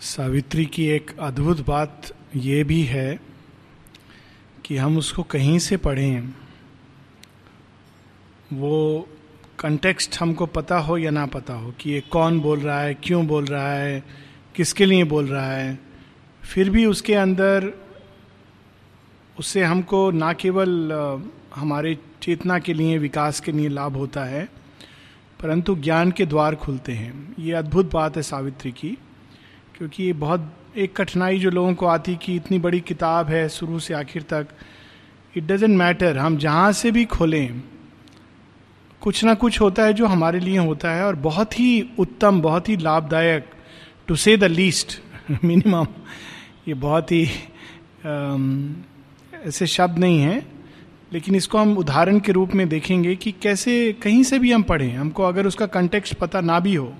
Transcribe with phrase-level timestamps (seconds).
[0.00, 3.18] सावित्री की एक अद्भुत बात यह भी है
[4.64, 6.34] कि हम उसको कहीं से पढ़ें,
[8.52, 9.08] वो
[9.58, 13.26] कंटेक्स्ट हमको पता हो या ना पता हो, कि ये कौन बोल रहा है, क्यों
[13.26, 14.02] बोल रहा है,
[14.54, 15.78] किसके लिए बोल रहा है,
[16.42, 17.72] फिर भी उसके अंदर
[19.38, 20.92] उससे हमको ना केवल
[21.54, 24.44] हमारे चेतना के लिए, विकास के लिए लाभ होता है,
[25.40, 28.96] परंतु ज्ञान के द्वार खुलते हैं। ये अद्भुत बात है सावित्री की।
[29.76, 33.78] क्योंकि ये बहुत, एक कठिनाई जो लोगों को आती कि इतनी बड़ी किताब है शुरू
[33.78, 34.46] से आखिर तक।
[35.34, 37.62] इट डजेंट मैटर हम जहाँ से भी खोलें,
[39.02, 42.68] कुछ ना कुछ होता है जो हमारे लिए होता है और बहुत ही उत्तम, बहुत
[42.68, 43.50] ही लाभदायक
[44.08, 45.00] टू से द लीस्ट
[45.44, 45.86] मिनिमम
[46.68, 47.24] ये बहुत ही
[49.46, 50.46] ऐसे शब्द नहीं हैं।
[51.12, 54.92] लेकिन इसको हम उदाहरण के रूप में देखेंगे कि कैसे कहीं से भी हम पढ़ें।
[54.92, 56.92] हमको अगर उसका कंटेक्स्ट पता ना भी हो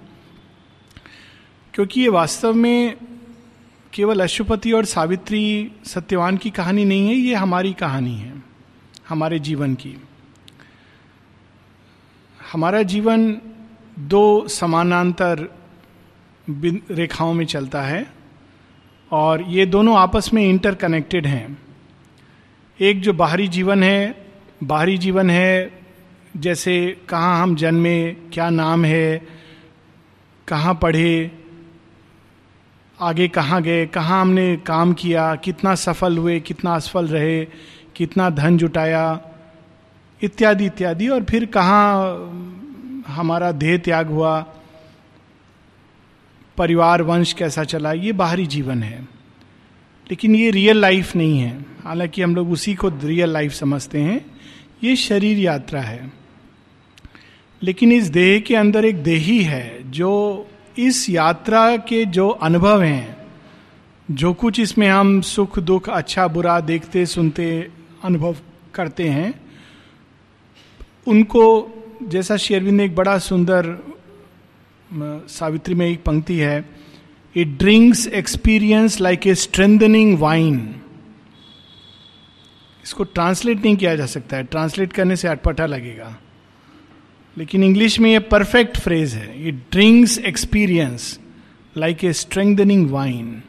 [1.77, 2.97] क्योंकि ये वास्तव में
[3.93, 8.43] केवल अशुपति और सावित्री सत्यवान की कहानी नहीं है, ये हमारी कहानी है,
[9.09, 9.97] हमारे जीवन की।
[12.53, 13.41] हमारा जीवन
[13.99, 15.49] दो समानांतर
[16.91, 18.07] रेखाओं में चलता है
[19.13, 21.59] और ये दोनों आपस में इंटरकनेक्टेड हैं।
[22.81, 24.27] एक जो बाहरी जीवन है,
[24.63, 25.81] बाहरी जीवन है,
[26.37, 29.27] जैसे कहाँ हम जन्मे, क्या नाम है,
[30.49, 31.46] कहाँ पढ़े
[33.01, 37.45] आगे कहाँ गए, कहाँ हमने काम किया, कितना सफल हुए, कितना असफल रहे,
[37.97, 39.21] कितना धन जुटाया,
[40.23, 42.07] इत्यादि इत्यादि। और फिर कहाँ
[43.09, 44.47] हमारा देह त्याग हुआ,
[46.57, 49.03] परिवार वंश कैसा चला, ये बाहरी जीवन है।
[50.11, 54.27] लेकिन ये रियल लाइफ नहीं है। हालाँकि हम लोग उसी को रियल लाइफ समझते हैं।
[54.85, 56.13] ये शरीर यात्रा है।
[57.63, 60.47] लेकिन इस देह के अंदर एक देही है, जो
[60.79, 63.17] इस यात्रा के जो अनुभव हैं,
[64.11, 67.71] जो कुछ इसमें हम सुख, दुख अच्छा बुरा देखते, सुनते,
[68.05, 68.37] अनुभव
[68.75, 69.41] करते हैं,
[71.07, 71.45] उनको,
[72.03, 73.77] जैसा शेरविंद ने एक बड़ा सुंदर
[75.29, 76.69] सावित्री में एक पंक्ति है
[77.37, 80.81] it drinks experience like a strengthening wine
[82.85, 86.17] इसको ट्रांसलेट नहीं किया जा सकता है। ट्रांसलेट करने से अटपटा लगेगा।
[87.37, 91.19] लेकिन इंग्लिश में ये परफेक्ट फ्रेज है। It drinks experience
[91.77, 93.43] like a strengthening wine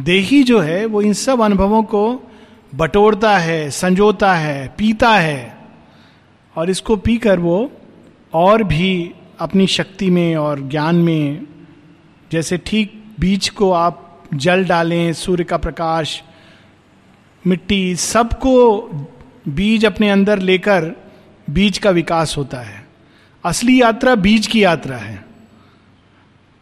[0.00, 2.30] देही जो है, वो इन सब अनुभवों को
[2.74, 5.58] बटोरता है, संजोता है, पीता है
[6.56, 7.72] और इसको पीकर वो
[8.32, 11.46] और भी अपनी शक्ति में और ज्ञान में,
[12.32, 16.22] जैसे ठीक बीज को आप जल डालें, सूर्य का प्रकाश,
[17.46, 18.80] मिट्टी, सबको
[19.48, 20.92] बीज अपने अंदर लेकर
[21.50, 22.85] बीज का विकास होता है।
[23.46, 25.24] असली यात्रा बीज की यात्रा है।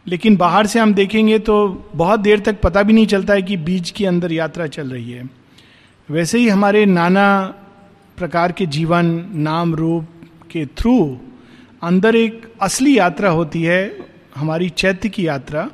[0.07, 3.57] लेकिन बाहर से हम देखेंगे तो बहुत देर तक पता भी नहीं चलता है कि
[3.57, 5.29] बीज के अंदर यात्रा चल रही है।
[6.09, 7.45] वैसे ही हमारे नाना
[8.17, 10.07] प्रकार के जीवन, नाम, रूप
[10.51, 11.19] के थ्रू
[11.83, 15.69] अंदर एक असली यात्रा होती है, हमारी चैत्य की यात्रा।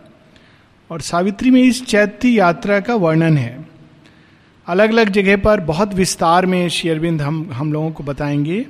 [0.91, 3.66] और सावित्री में इस चैत्य यात्रा का वर्णन है।
[4.67, 8.66] अलग अलग जगह पर बहुत विस्तार में शेयरबिंद हम हम लोगों को बताएँगे।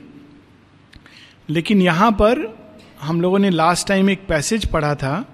[1.51, 2.47] लेकिन यहाँ पर
[3.01, 5.25] हम लोगों ने लास्ट टाइम एक पैसेज पढ़ा था,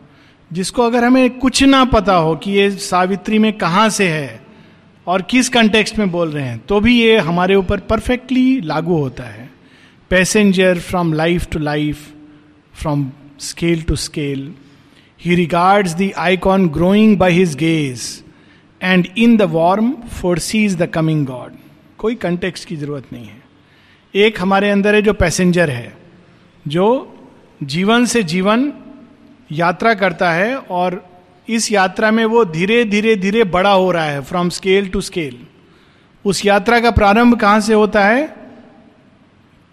[0.52, 4.40] जिसको अगर हमें कुछ ना पता हो कि ये सावित्री में कहाँ से है
[5.08, 9.24] और किस कंटेक्स्ट में बोल रहे हैं तो भी ये हमारे ऊपर परफेक्टली लागू होता
[9.24, 9.50] है।
[10.12, 12.08] Passenger from life to life
[12.74, 14.52] from scale to scale
[15.22, 18.02] he regards the icon growing by his gaze
[18.82, 21.58] and in the worm foresees the coming god
[21.98, 23.42] कोई कंटेक्स्ट की ज़रूरत नहीं है।
[24.14, 25.97] एक हमारे अंदर है जो पैसेंजर है।
[26.68, 27.16] जो
[27.64, 28.74] जीवन से जीवन
[29.52, 31.10] यात्रा करता है और
[31.50, 35.38] इस यात्रा में वो धीरे धीरे धीरे बड़ा हो रहा है फ्रॉम स्केल टू स्केल
[36.26, 38.36] उस यात्रा का प्रारंभ कहाँ से होता है?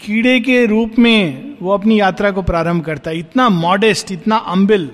[0.00, 4.90] कीड़े के रूप में वो अपनी यात्रा को प्रारंभ करता है। इतना मॉडेस्ट इतना अम्बिल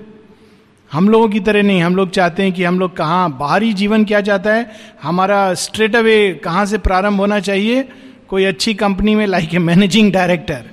[0.92, 4.04] हम लोगों की तरह नहीं, हम लोग चाहते हैं कि हम लोग कहाँ, बाहरी जीवन
[4.04, 4.70] क्या चाहता है?
[5.02, 7.88] हमारा स्ट्रेट अवे कहाँ से प्रारंभ होना चाहिए?
[8.28, 10.70] कोई अच्छी कंपनी में लाइक ए मैनेजिंग डायरेक्टर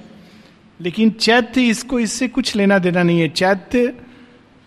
[0.79, 3.87] लेकिन चैत्य इसको, इससे कुछ लेना देना नहीं है। चैत्य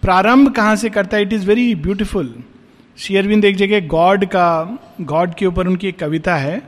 [0.02, 1.22] प्रारंभ कहाँ से करता है?
[1.22, 2.34] इट इज़ वेरी ब्यूटिफुल
[2.98, 6.58] शेयरविंद एक जगह गॉड का, गॉड के ऊपर उनकी एक कविता है।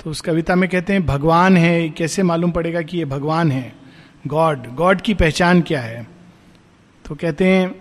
[0.00, 3.72] तो उस कविता में कहते हैं, भगवान है, कैसे मालूम पड़ेगा कि ये भगवान है?
[4.26, 6.06] गॉड गॉड की पहचान क्या है?
[7.04, 7.74] तो कहते हैं,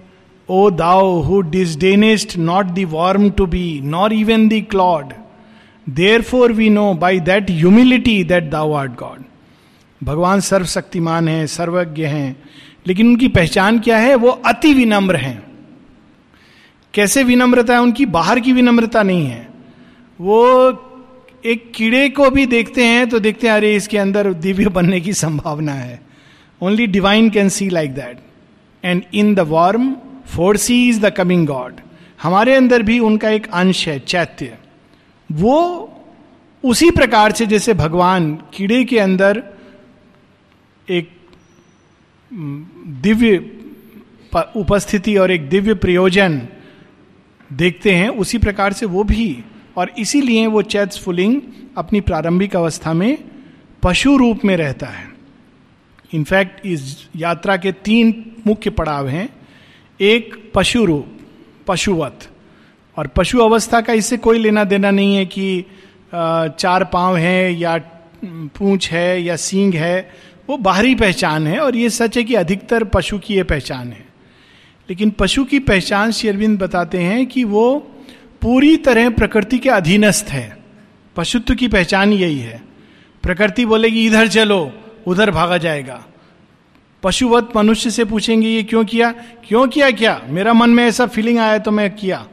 [0.49, 5.13] O thou who disdainest not the worm to be nor even the clod
[6.21, 9.23] therefore we know by that humility that thou art God
[10.03, 12.43] भगवान सर्वशक्तिमान हैं, सर्वज्ञ हैं,
[12.87, 14.15] लेकिन उनकी पहचान क्या है?
[14.15, 15.43] वो अति विनम्र हैं।
[16.93, 17.81] कैसे विनम्रता है?
[17.81, 19.49] उनकी बाहर की विनम्रता नहीं है।
[20.21, 20.71] वो
[21.45, 25.13] एक कीड़े को भी देखते हैं तो देखते हैं, अरे, इसके अंदर दिव्य बनने की
[25.13, 26.01] संभावना है।
[26.61, 28.19] Only divine can see like that
[28.85, 29.95] and in the worm
[30.89, 31.73] foresees the coming god
[32.21, 34.57] हमारे अंदर भी उनका एक अंश है, चैत्य।
[35.31, 35.87] वो
[36.65, 39.43] उसी प्रकार से, जैसे भगवान कीड़े के अंदर
[40.91, 41.09] एक
[43.01, 43.37] दिव्य
[44.55, 46.41] उपस्थिति और एक दिव्य प्रयोजन
[47.53, 49.43] देखते हैं, उसी प्रकार से वो भी।
[49.77, 51.41] और इसीलिए वो चैत फुलिंग
[51.77, 53.17] अपनी प्रारंभिक अवस्था में
[53.83, 55.09] पशु रूप में रहता है।
[56.13, 59.29] इनफैक्ट इस यात्रा के तीन मुख्य पड़ाव हैं।
[60.01, 61.07] एक, पशु रूप,
[61.67, 62.27] पशुवत।
[62.97, 65.65] और पशु अवस्था का इससे कोई लेना देना नहीं है कि
[66.59, 67.77] चार पाँव है या
[68.25, 70.11] पूंछ है या सींग है।
[70.51, 74.05] वो बाहरी पहचान है और ये सच है कि अधिकतर पशु की ये पहचान है।
[74.89, 77.79] लेकिन पशु की पहचान शेरविंद बताते हैं कि वो
[78.41, 80.57] पूरी तरह प्रकृति के अधीनस्थ है।
[81.15, 82.63] पशुत्व की पहचान यही है।
[83.23, 84.71] प्रकृति बोलेगी, इधर चलो,
[85.07, 86.05] उधर भागा जाएगा।
[87.03, 89.11] पशुवत मनुष्य से पूछेंगे, ये क्यों किया?
[89.47, 90.21] क्यों किया क्या?
[90.29, 92.27] मेरा मन में ऐसा फीलिंग आया तो मैं किया?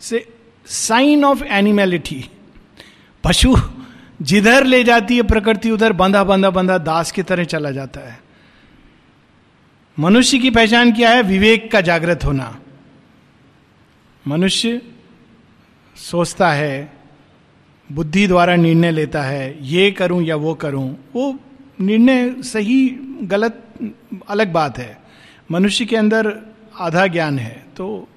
[0.00, 0.28] से
[0.66, 2.30] साइन ऑफ़ एनिमेलिटी
[3.24, 3.56] पशु
[4.22, 8.20] जिधर ले जाती है प्रकृति, उधर बंधा बंधा बंधा दास की तरह चला जाता है।
[9.98, 11.22] मनुष्य की पहचान क्या है?
[11.22, 12.58] विवेक का जागृत होना।
[14.28, 14.82] मनुष्य
[15.96, 16.92] सोचता है,
[17.92, 21.38] बुद्धि द्वारा निर्णय लेता है, ये करूँ या वो करूँ, वो
[21.80, 22.88] निर्णय सही,
[23.22, 23.62] गलत,
[24.28, 25.00] अलग बात है।
[25.50, 26.36] मनुष्य के अंदर
[26.80, 28.08] आधा ज्ञान है तो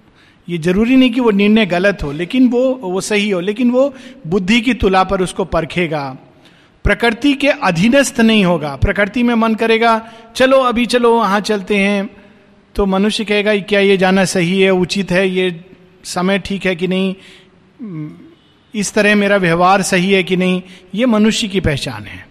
[0.50, 3.96] ये ज़रूरी नहीं कि वो निर्णय गलत हो, लेकिन वो वो सही हो, लेकिन वो
[4.28, 6.18] बुद्धि की तुला पर उसको परखेगा।
[6.84, 12.10] प्रकृति के अधीनस्थ नहीं होगा। प्रकृति में मन करेगा, चलो अभी चलो, वहाँ चलते हैं।
[12.76, 15.66] तो मनुष्य कहेगा क्या, ये जाना सही है, उचित है, ये
[16.04, 17.16] समय ठीक है कि नहीं?
[18.76, 20.62] इस तरह मेरा व्यवहार सही है कि नहीं?
[20.96, 22.28] ये मनुष्य की पहचान है।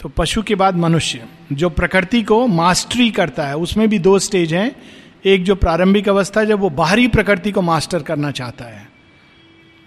[0.00, 4.54] तो पशु के बाद मनुष्य। जो प्रकृति को मास्टरी करता है, उसमें भी दो स्टेज
[4.54, 4.76] हैं।
[5.26, 8.88] एक जो प्रारंभिक अवस्था जब वो बाहरी प्रकृति को मास्टर करना चाहता है।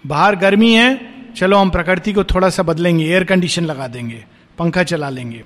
[0.04, 1.00] बाहर गर्मी है,
[1.36, 4.24] चलो हम प्रकृति को थोड़ा सा बदलेंगे एयर कंडीशन लगा देंगे,
[4.58, 5.42] पंखा चला लेंगे।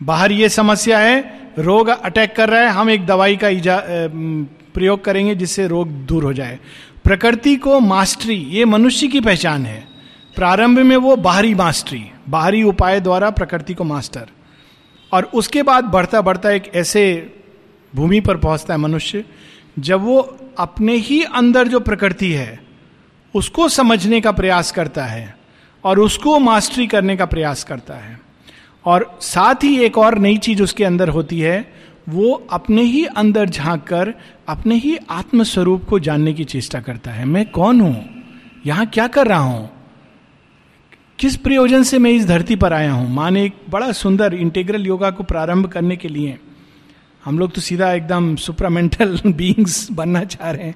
[0.00, 1.20] बाहर ये समस्या है,
[1.58, 6.24] रोग अटैक कर रहा है, हम एक दवाई का इजा प्रयोग करेंगे जिससे रोग दूर
[6.24, 6.58] हो जाए।
[7.04, 9.82] प्रकृति को मास्टरी ये मनुष्य की पहचान है।
[10.36, 14.26] प्रारंभ में वो बाहरी मास्टरी बाहरी उपाय द्वारा प्रकृति को मास्टर
[15.12, 17.02] और उसके बाद बढ़ता बढ़ता एक ऐसे
[17.94, 19.24] भूमि पर पहुँचता है मनुष्य,
[19.78, 22.60] जब वो अपने ही अंदर जो प्रकृति है,
[23.34, 25.36] उसको समझने का प्रयास करता है
[25.84, 28.20] और उसको मास्टरी करने का प्रयास करता है।
[28.84, 31.72] और साथ ही एक और नई चीज़ उसके अंदर होती है,
[32.08, 34.14] वो अपने ही अंदर झाँक कर
[34.48, 38.22] अपने ही आत्मस्वरूप को जानने की चेष्टा करता है। मैं कौन हूँ?
[38.66, 39.70] यहाँ क्या कर रहा हूँ?
[41.18, 43.14] किस प्रयोजन से मैं इस धरती पर आया हूँ?
[43.14, 46.38] माने एक बड़ा सुंदर इंटेग्रल योगा को प्रारंभ करने के लिए
[47.24, 50.74] हम लोग तो सीधा एकदम सुपरामेंटल बींग्स बनना चाह रहे हैं।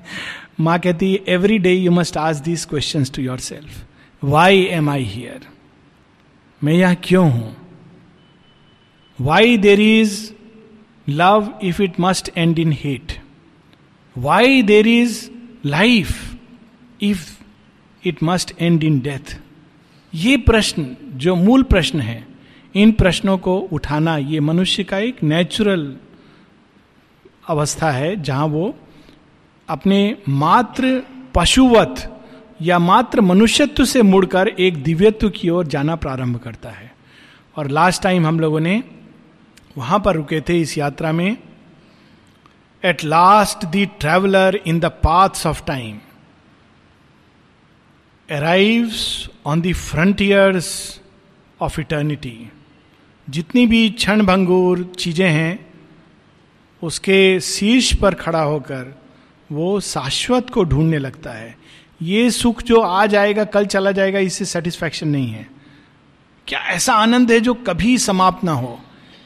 [0.60, 3.84] माँ कहती है every day you must ask these question to yourself
[4.24, 5.46] why am I here
[6.64, 7.56] मैं यहाँ क्यों हूँ?
[9.20, 10.32] Why there is
[11.08, 13.20] love if it must end in hate
[14.18, 15.30] why there is
[15.66, 16.34] life
[17.02, 17.36] if
[18.04, 19.40] it must end in death
[20.14, 22.26] ये प्रश्न, जो मूल प्रश्न है,
[22.74, 25.96] इन प्रश्नों को उठाना ये मनुष्य का एक नेचुरल
[27.48, 28.74] अवस्था है जहाँ वो
[29.68, 31.02] अपने मात्र
[31.34, 32.22] पशुवत
[32.62, 36.94] या मात्र मनुष्यत्व से मुड़कर एक दिव्यत्व की ओर जाना प्रारंभ करता है।
[37.56, 38.82] और लास्ट टाइम हम लोगों ने
[39.78, 41.36] वहाँ पर रुके थे इस यात्रा में।
[42.84, 45.98] At last the traveller in the paths of time
[48.30, 51.00] arrives on the frontiers
[51.60, 52.50] of eternity
[53.30, 55.65] जितनी भी क्षण भंगुर चीज़ें हैं
[56.82, 58.98] उसके शीर्ष पर खड़ा होकर
[59.52, 61.56] वो शाश्वत को ढूँढने लगता है।
[62.02, 65.48] ये सुख जो आज आएगा कल चला जाएगा, इससे सेटिस्फैक्शन नहीं है।
[66.46, 68.80] क्या ऐसा आनंद है जो कभी समाप्त ना हो?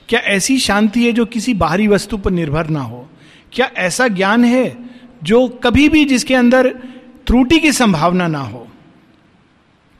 [0.08, 3.08] क्या ऐसी शांति है जो किसी बाहरी वस्तु पर निर्भर ना हो?
[3.52, 4.76] क्या ऐसा ज्ञान है
[5.22, 6.68] जो कभी भी जिसके अंदर
[7.26, 8.68] त्रुटि की संभावना ना हो?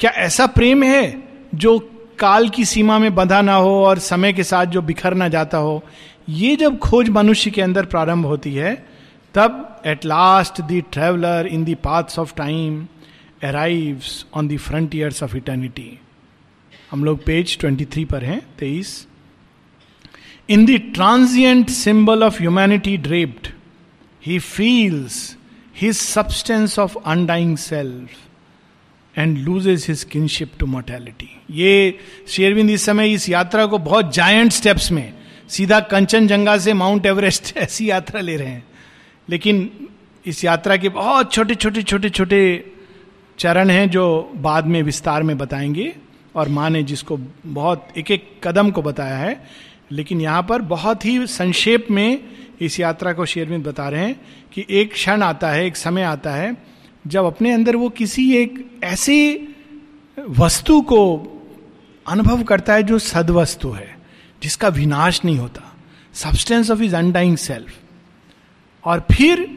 [0.01, 1.23] क्या ऐसा प्रेम है
[1.55, 1.79] जो
[2.19, 5.59] काल की सीमा में बंधा ना हो और समय के साथ जो बिखर ना जाता
[5.59, 5.83] हो?
[6.29, 8.87] ये जब खोज मनुष्य के अंदर प्रारंभ होती है
[9.35, 12.87] तब at last the traveller in the paths of time
[13.45, 14.03] arrive
[14.35, 15.99] on the frontiers of eternity
[16.91, 19.07] हम लोग पेज 23 पर हैं तेईस।
[20.51, 23.51] In the transient symbol of humanity draped,
[24.27, 25.37] he feels
[25.81, 28.11] his substance of undying self
[29.19, 31.99] and loses his kinship to mortality ये
[32.29, 35.20] शेरविंद इस समय इस यात्रा को बहुत जायंट स्टेप्स में
[35.51, 38.65] सीधा कंचनजंगा से माउंट एवरेस्ट ऐसी यात्रा ले रहे हैं।
[39.29, 39.71] लेकिन
[40.27, 42.73] इस यात्रा के बहुत छोटे छोटे छोटे छोटे
[43.39, 45.97] चरण हैं जो बाद में विस्तार में बताएँगे
[46.35, 49.47] और माँ ने जिसको बहुत एक एक कदम को बताया है,
[49.93, 52.23] लेकिन यहाँ पर बहुत ही संक्षेप में
[52.61, 54.21] इस यात्रा को शेरविंद बता रहे हैं
[54.53, 56.57] कि एक क्षण आता है, एक समय आता है,
[57.07, 59.49] जब अपने अंदर वो किसी एक ऐसे
[60.29, 61.19] वस्तु को
[62.09, 64.00] अनुभव करता है जो सदवस्तु है।
[64.43, 65.63] जिसका विनाश नहीं होता।
[66.15, 67.79] Substance of his undying self
[68.85, 69.49] और फिर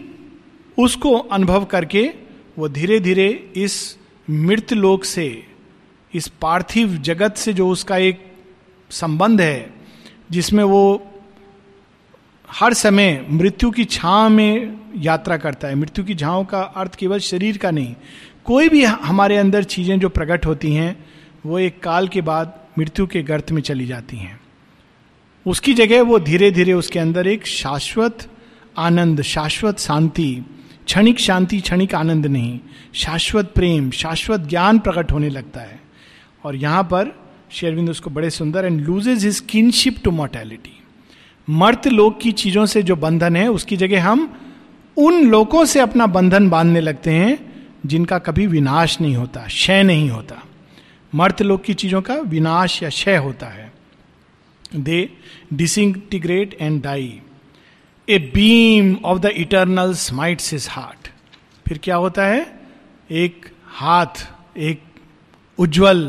[0.77, 2.13] उसको अनुभव करके
[2.59, 3.97] वो धीरे धीरे इस
[4.29, 5.45] मृत लोक से,
[6.13, 8.31] इस पार्थिव जगत से जो उसका एक
[8.89, 9.73] संबंध है,
[10.31, 11.11] जिसमें वो
[12.49, 17.19] हर समय मृत्यु की छाव में यात्रा करता है। मृत्यु की छाव का अर्थ केवल
[17.19, 17.95] शरीर का नहीं।
[18.45, 21.05] कोई भी हमारे अंदर चीज़ें जो प्रकट होती हैं,
[21.45, 24.42] वो एक काल के बाद मृत्यु के गर्त में चली जाती हैं।
[25.47, 28.29] उसकी जगह वो धीरे धीरे उसके अंदर एक शाश्वत
[28.77, 30.43] आनंद, शाश्वत शांति,
[30.85, 32.59] क्षणिक शांति, क्षणिक आनंद नहीं,
[32.93, 35.81] शाश्वत प्रेम, शाश्वत ज्ञान प्रकट होने लगता है।
[36.45, 37.19] और यहाँ पर
[37.51, 40.79] शेरविंद उसको बड़े सुंदर and loses his kinship to mortality
[41.49, 44.39] मर्त लोक की चीज़ों से जो बंधन है, उसकी जगह हम
[44.97, 47.53] उन लोगों से अपना बंधन बांधने लगते हैं,
[47.85, 50.43] जिनका कभी विनाश नहीं होता, क्षय नहीं होता।
[51.15, 53.72] मर्त लोक की चीज़ों का विनाश या क्षय होता है।
[54.75, 55.09] They
[55.53, 57.21] disintegrate and die
[58.09, 61.09] a beam of the eternal smites his heart
[61.67, 62.59] फिर क्या होता है?
[63.11, 64.83] एक हाथ, एक
[65.57, 66.05] उज्जवल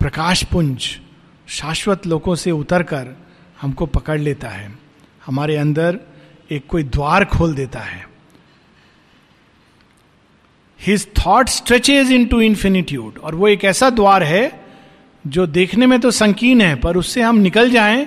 [0.00, 1.00] प्रकाश पुंज
[1.48, 3.16] शाश्वत लोगों से उतरकर
[3.60, 4.78] हमको पकड़ लेता है।
[5.26, 6.00] हमारे अंदर
[6.50, 8.08] एक कोई द्वार खोल देता है।
[10.80, 14.67] His thought stretches into infinitude और वो एक ऐसा द्वार है
[15.28, 18.06] जो देखने में तो संकीर्ण है, पर उससे हम निकल जाएँ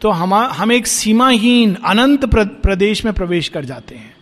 [0.00, 4.14] तो हम हम एक सीमाहीन, अनंत प्रदेश में प्रवेश कर जाते हैं।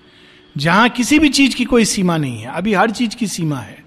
[0.57, 3.85] जहाँ किसी भी चीज़ की कोई सीमा नहीं है। अभी हर चीज़ की सीमा है।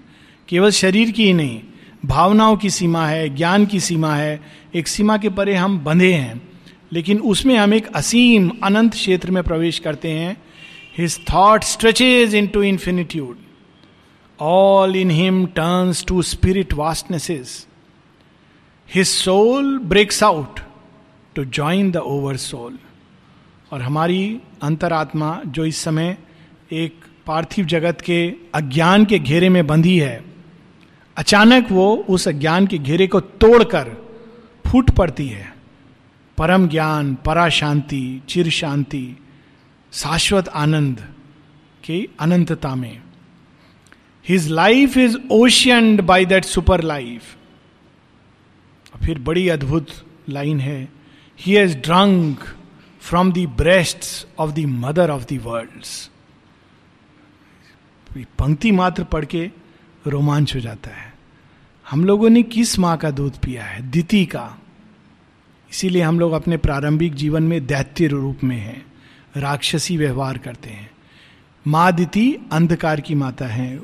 [0.48, 1.60] केवल शरीर की ही नहीं,
[2.06, 4.40] भावनाओं की सीमा है, ज्ञान की सीमा है।
[4.74, 6.48] एक सीमा के परे हम बंधे हैं।
[6.92, 10.36] लेकिन उसमें हम एक असीम, अनंत क्षेत्र में प्रवेश करते हैं।
[10.98, 13.36] His thought stretches into infinitude
[14.40, 17.67] all in him turns to spirit vastnesses
[18.94, 20.60] his soul breaks out
[21.34, 21.96] to join the
[22.36, 22.78] oversoul
[23.72, 26.18] और हमारी अंतरात्मा जो इस समय
[26.72, 30.24] एक पार्थिव जगत के अज्ञान के घेरे में बंधी है,
[31.16, 33.90] अचानक वो उस अज्ञान के घेरे को तोड़कर
[34.66, 35.52] फूट पड़ती है।
[36.38, 39.16] परम ज्ञान परा शांति चिर शांति
[39.92, 41.00] शाश्वत आनंद
[41.84, 43.02] की अनंतता में।
[44.28, 46.44] His life is oceaned by that
[46.80, 47.37] superlife
[49.04, 49.86] फिर बड़ी अद्भुत
[50.28, 50.88] लाइन है
[51.40, 52.40] he has drunk
[53.00, 55.82] from the breast of the mother of the world
[58.38, 59.50] पंक्ति मात्र पढ़ के
[60.06, 61.14] रोमांच हो जाता है।
[61.90, 63.90] हम लोगों ने किस माँ का दूध पिया है?
[63.90, 64.58] दिति का।
[65.70, 68.86] इसीलिए हम लोग अपने प्रारंभिक जीवन में दैत्य रूप में हैं,
[69.36, 70.90] राक्षसी व्यवहार करते हैं।
[71.66, 73.80] माँ दिति अंधकार की माता है।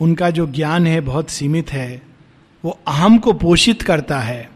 [0.00, 2.02] उनका जो ज्ञान है बहुत सीमित है।
[2.64, 4.50] वो अहम को पोषित करता है।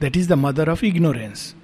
[0.00, 1.54] That is the mother of ignorance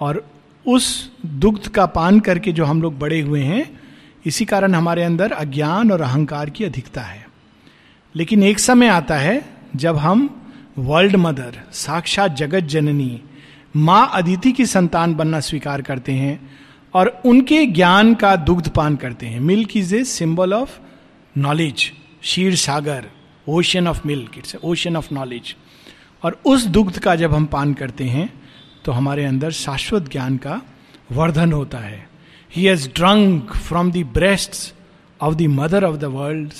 [0.00, 0.30] और
[0.66, 3.80] उस दुग्ध का पान करके जो हम लोग बड़े हुए हैं,
[4.26, 7.28] इसी कारण हमारे अंदर अज्ञान और अहंकार की अधिकता है।
[8.16, 10.42] लेकिन एक समय आता है जब हम
[10.78, 13.22] वर्ल्ड मदर साक्षात जगत जननी,
[13.76, 16.50] माँ अदिति की संतान बनना स्वीकार करते हैं
[16.94, 20.78] और उनके ज्ञान का दुग्ध पान करते हैं। Milk is a symbol of
[21.38, 21.92] knowledge
[22.22, 23.06] Ksheer Sagar.
[23.48, 25.56] Ocean of milk it's ocean of knowledge
[26.22, 28.42] और उस दुग्ध का जब हम पान करते हैं
[28.84, 30.62] तो हमारे अंदर शाश्वत ज्ञान का
[31.12, 32.08] वर्धन होता है।
[32.50, 34.74] He has drunk from the breast
[35.20, 36.52] of the mother of the world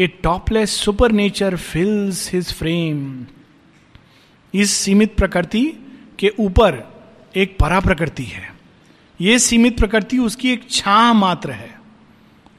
[0.00, 0.70] a topless
[1.12, 3.26] supernature fills his frame
[4.54, 5.72] इस सीमित प्रकृति
[6.18, 6.82] के ऊपर
[7.36, 8.52] एक परा प्रकृति है।
[9.20, 11.80] ये सीमित प्रकृति उसकी एक छा मात्र है।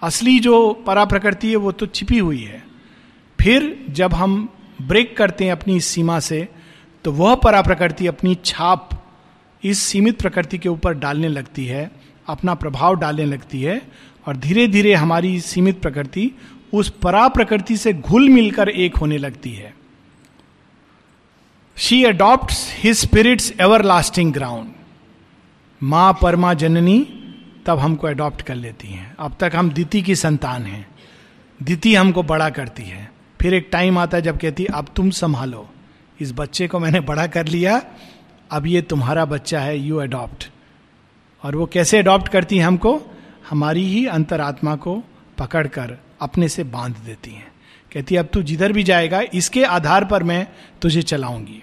[0.02, 2.69] असली जो परा प्रकृति है, वो तो छिपी हुई है।
[3.40, 4.50] फिर जब हम
[4.82, 6.48] ब्रेक करते हैं अपनी इस सीमा से
[7.06, 8.90] तो वह परा प्रकृति अपनी छाप
[9.64, 11.92] इस सीमित प्रकृति के ऊपर डालने लगती है,
[12.28, 13.82] अपना प्रभाव डालने लगती है,
[14.28, 16.32] और धीरे धीरे हमारी सीमित प्रकृति
[16.74, 19.74] उस परा प्रकृति से घुल मिलकर एक होने लगती है।
[21.78, 23.54] She adopt his spirit's
[23.86, 24.72] everlasting ground
[25.84, 27.00] माँ परमा जननी
[27.66, 30.88] तब हमको अडॉप्ट कर लेती हैं। अब तक हम दीति की संतान हैं।
[31.64, 33.09] दीति हमको बड़ा करती है।
[33.42, 35.68] फिर एक टाइम आता है जब कहती अब तुम संभालो।
[36.20, 37.82] इस बच्चे को मैंने बड़ा कर लिया,
[38.52, 40.50] अब ये तुम्हारा बच्चा है यू अडॉप्ट
[41.44, 43.00] और वो कैसे अडॉप्ट करती है हमको?
[43.50, 45.04] हमारी ही अंतरात्मा को
[45.38, 47.48] पकड़कर अपने से बाँध देती हैं।
[47.94, 50.48] कहती है, अब तू जिधर भी जाएगा, इसके आधार पर मैं
[50.82, 51.62] तुझे चलाऊँगी।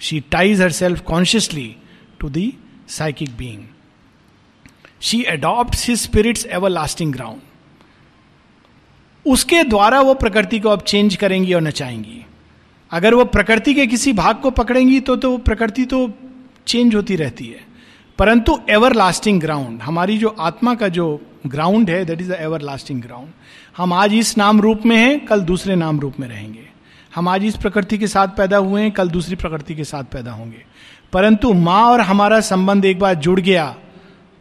[0.00, 1.76] She ties herself consciously
[2.20, 2.52] to the
[2.88, 3.64] psychic being
[5.00, 7.40] she adopt his spirit's everlasting ground
[9.26, 12.24] उसके द्वारा वो प्रकृति को अब चेंज करेंगी और नचाएँगी।
[12.90, 16.10] अगर वो प्रकृति के किसी भाग को पकड़ेंगी तो तो प्रकृति तो
[16.66, 17.60] चेंज होती रहती है।
[18.18, 23.02] परंतु एवर लास्टिंग ग्राउंड हमारी जो आत्मा का जो ग्राउंड है that is the everlasting
[23.02, 23.28] ground
[23.76, 26.68] हम आज इस नाम रूप में हैं, कल दूसरे नाम रूप में रहेंगे।
[27.14, 30.32] हम आज इस प्रकृति के साथ पैदा हुए हैं, कल दूसरी प्रकृति के साथ पैदा
[30.32, 30.64] होंगे।
[31.12, 33.76] परंतु माँ और हमारा संबंध एक बार जुड़ गया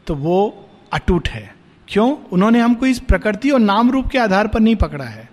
[0.07, 1.55] तो वो अटूट है।
[1.87, 2.15] क्यों?
[2.31, 5.29] उन्होंने हमको इस प्रकृति और नाम रूप के आधार पर नहीं पकड़ा है।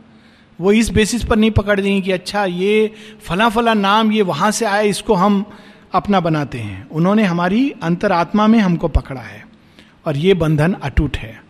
[0.59, 4.51] वो इस बेसिस पर नहीं पकड़ देंगे कि अच्छा ये फला फला नाम ये वहाँ
[4.51, 5.45] से आया इसको हम
[5.93, 9.45] अपना बनाते हैं। उन्होंने हमारी अंतरात्मा में हमको पकड़ा है
[10.07, 11.43] और ये बंधन अटूट है।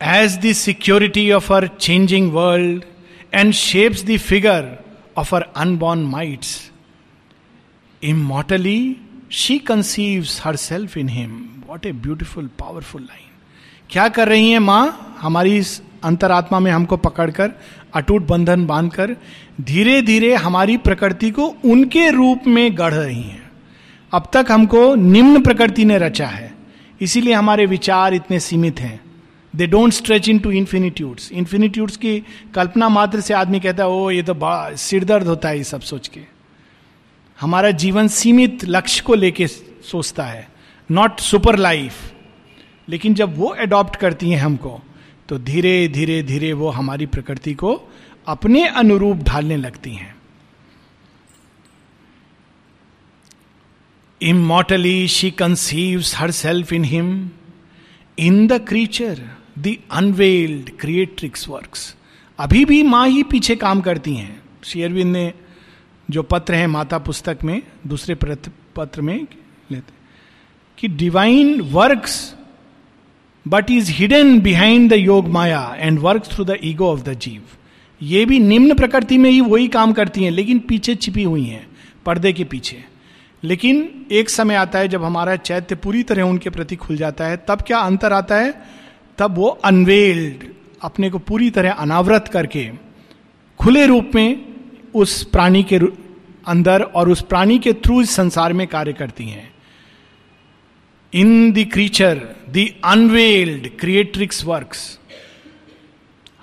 [0.00, 2.84] As the security of her changing world
[3.34, 4.78] and shapes the figure
[5.16, 6.70] of her unborn mights
[8.02, 8.96] immortally
[9.30, 13.24] she conceives herself in him what a beautiful powerful line
[13.90, 15.16] क्या कर रही है माँ?
[15.20, 17.50] हमारी इस अंतरात्मा में हमको पकड़कर,
[17.94, 19.16] अटूट बंधन बांधकर
[19.60, 23.50] धीरे धीरे हमारी प्रकृति को उनके रूप में गढ़ रही हैं।
[24.12, 26.54] अब तक हमको निम्न प्रकृति ने रचा है।
[27.00, 29.00] इसीलिए हमारे विचार इतने सीमित हैं।
[29.54, 32.18] They don't stretch into infinitudes infinitudes की
[32.54, 35.80] कल्पना मात्र से आदमी कहता है ओ ये तो बड़ा सिरदर्द होता है ये सब
[35.80, 36.35] सोच के।
[37.40, 40.48] हमारा जीवन सीमित लक्ष्य को लेके सोचता है
[40.90, 41.92] नॉट सुपर लाइफ
[42.88, 44.80] लेकिन जब वो एडॉप्ट करती हैं हमको
[45.28, 47.88] तो धीरे धीरे धीरे वो हमारी प्रकृति को
[48.26, 50.16] अपने अनुरूप ढालने लगती हैं।
[54.22, 57.30] Immortally she conceives herself in him
[58.18, 61.96] in the creature the unveiled creatrix works
[62.38, 65.32] अभी भी माँ ही पीछे काम करती हैं। शेयरविंद ने
[66.10, 68.14] जो पत्र है माता पुस्तक में, दूसरे
[68.76, 69.26] पत्र में
[69.70, 69.94] लेते
[70.78, 72.34] कि divine works
[73.48, 77.42] but is hidden behind the yoga maya and work through the ego of the jiva
[78.02, 81.66] ये भी निम्न प्रकृति में ही वही काम करती हैं, लेकिन पीछे छिपी हुई हैं,
[82.06, 82.84] पर्दे के पीछे।
[83.44, 87.36] लेकिन एक समय आता है जब हमारा चैत्य पूरी तरह उनके प्रति खुल जाता है,
[87.48, 88.54] तब क्या अंतर आता है?
[89.18, 90.44] तब वो अनवेल्ड
[90.82, 92.70] अपने को पूरी तरह अनावृत करके,
[93.58, 94.55] खुले रूप में
[95.02, 95.78] उस प्राणी के
[96.46, 99.54] अंदर और उस प्राणी के थ्रू इस संसार में कार्य करती हैं।
[101.12, 102.18] In the creature
[102.50, 104.98] the unveiled creatrix works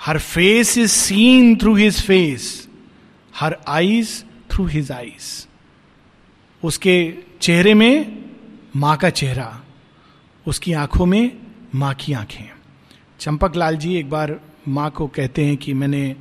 [0.01, 2.67] her face is seen through his face
[3.35, 5.47] her eyes through his eyes
[6.63, 6.95] उसके
[7.41, 8.23] चेहरे में
[8.75, 9.61] माँ का चेहरा,
[10.45, 11.37] उसकी आँखों में
[11.75, 12.49] माँ की आँखें।
[13.19, 16.15] चंपक लाल जी एक बार माँ को कहते हैं कि मैंने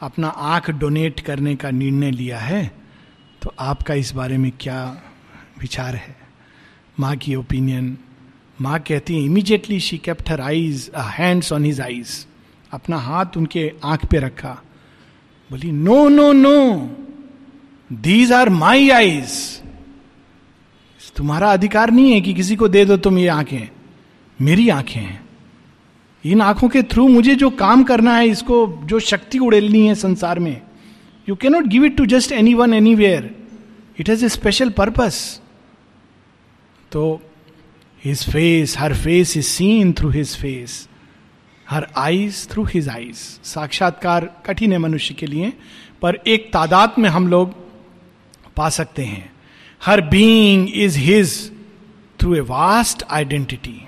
[0.00, 2.72] अपना आँख डोनेट करने का निर्णय लिया है
[3.42, 5.02] तो आपका इस बारे में क्या
[5.60, 6.16] विचार है?
[7.00, 7.98] माँ की ओपिनियन
[8.60, 12.26] माँ कहती है immediately she kept her eyes hands on his eyes
[12.72, 14.62] अपना हाथ उनके आँख पे रखा।
[15.50, 16.96] बोली no no no
[17.92, 19.62] these are my eyes
[21.16, 23.68] तुम्हारा अधिकार नहीं है कि किसी को दे दो तुम ये आँखें।
[24.40, 25.25] मेरी आँखें हैं।
[26.26, 30.38] इन आँखों के थ्रू मुझे जो काम करना है, इसको, जो शक्ति उड़ेलनी है संसार
[30.38, 30.60] में
[31.28, 33.30] you cannot give it to just anyone anywhere
[34.00, 35.18] it has a special purpose
[36.92, 37.20] तो
[38.04, 40.86] his face her face is seen through his face
[41.70, 45.52] her eyes through his eyes साक्षात्कार कठिन है मनुष्य के लिए,
[46.02, 47.54] पर एक तादाद में हम लोग
[48.56, 49.30] पा सकते हैं।
[49.80, 51.34] Her being is his
[52.20, 53.80] through a vast identity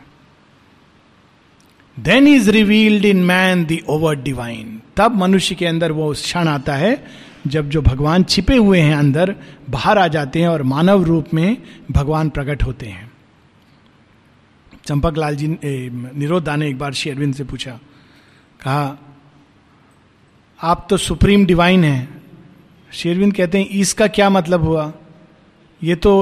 [1.99, 6.75] then is revealed in man the over divine तब मनुष्य के अंदर वो क्षण आता
[6.75, 7.05] है,
[7.47, 9.35] जब जो भगवान छिपे हुए हैं अंदर,
[9.71, 11.57] बाहर आ जाते हैं और मानव रूप में
[11.91, 13.11] भगवान प्रकट होते हैं।
[14.87, 17.79] चंपक लाल जी निरोधा ने एक बार श्री अरविंद से पूछा,
[18.61, 18.99] कहा,
[20.61, 22.23] आप तो सुप्रीम डिवाइन हैं।
[22.91, 24.93] शेरविंद कहते हैं, इसका क्या मतलब हुआ?
[25.83, 26.13] ये तो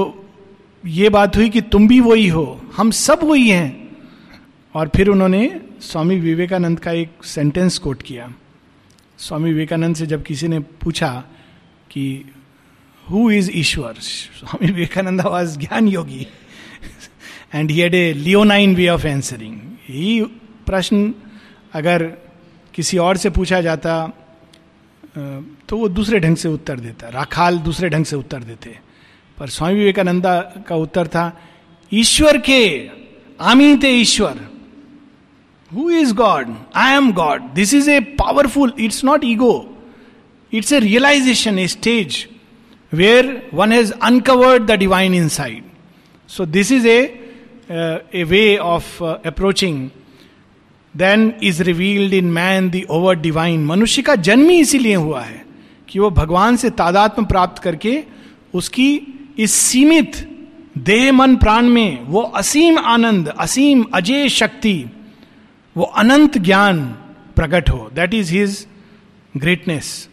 [0.85, 3.89] ये बात हुई कि तुम भी वही हो, हम सब वही हैं।
[4.75, 5.49] और फिर उन्होंने
[5.81, 8.33] स्वामी विवेकानंद का एक सेंटेंस कोट किया।
[9.19, 11.11] स्वामी विवेकानंद से जब किसी ने पूछा
[11.91, 12.25] कि
[13.05, 16.27] हु इज़ ईश्वर स्वामी विवेकानंद वॉज़ ज्ञान योगी।
[17.55, 19.59] And he had a leonine way of answering
[19.89, 20.21] ही
[20.67, 21.15] प्रश्न
[21.75, 22.05] अगर
[22.75, 24.07] किसी और से पूछा जाता
[25.69, 28.79] तो वो दूसरे ढंग से उत्तर देता। राखाल दूसरे ढंग से उत्तर देते।
[29.39, 31.41] पर स्वामी विवेकानंदा का उत्तर था,
[31.93, 32.91] ईश्वर के
[33.41, 34.39] आमी थे ईश्वर।
[35.75, 39.55] Who is God I am God this is a powerful it's not ego
[40.53, 42.27] it's a realisation a stage
[42.93, 45.65] where one has uncovered the divine inside
[46.29, 46.99] so this is a
[48.15, 49.89] a way of approaching
[50.97, 55.45] then is revealed in man the over divine मनुष्य का जन्म ही इसीलिए हुआ है
[55.89, 58.03] कि वो भगवान से तादात्म प्राप्त करके
[58.55, 58.91] उसकी
[59.39, 60.17] इस सीमित
[60.79, 64.85] देह, मन, प्राण में वो असीम आनंद, असीम अजय शक्ति
[65.77, 66.85] वो अनंत ज्ञान
[67.37, 68.67] प्रकट हो। That is his
[69.35, 70.09] greatness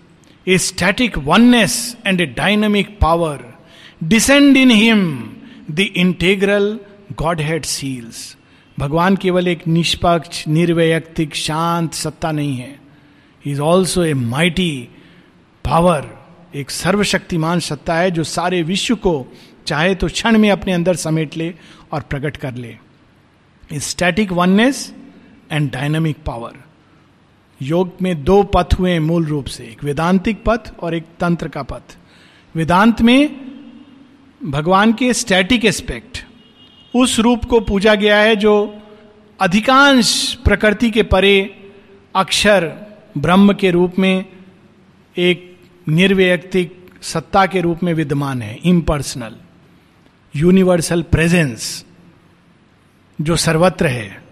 [0.48, 1.76] a static oneness
[2.08, 3.44] and a dynamic power
[4.04, 5.04] descend in him
[5.72, 6.80] the integral
[7.42, 8.36] godhead seals
[8.78, 12.80] भगवान केवल एक निष्पक्ष, निर्वैयक्तिक, शांत सत्ता नहीं है।
[13.46, 14.90] Is also a mighty
[15.66, 16.10] power
[16.56, 19.14] एक सर्वशक्तिमान सत्ता है जो सारे विश्व को
[19.68, 21.54] चाहे तो क्षण में अपने अंदर समेट ले
[21.92, 22.76] और प्रकट कर ले।
[23.72, 24.94] Static oneness
[25.54, 26.54] and dynamic power
[27.62, 31.64] योग में दो पथ हुए मूल रूप से, एक वेदांतिक पथ और एक तंत्र का
[31.64, 31.98] पथ।
[32.56, 33.52] वेदांत में
[34.42, 36.26] भगवान के स्टैटिक एस्पेक्ट
[36.96, 38.82] उस रूप को पूजा गया है जो
[39.40, 41.56] अधिकांश प्रकृति के परे
[42.16, 42.66] अक्षर
[43.18, 44.26] ब्रह्म के रूप में,
[45.18, 49.36] एक निर्वैयक्तिक सत्ता के रूप में विद्यमान है इम्पर्सनल
[50.36, 51.86] यूनिवर्सल प्रेजेंस
[53.22, 54.23] जो सर्वत्र है।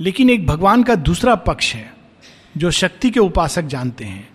[0.00, 1.92] लेकिन एक भगवान का दूसरा पक्ष है,
[2.56, 4.28] जो शक्ति के उपासक जानते हैं।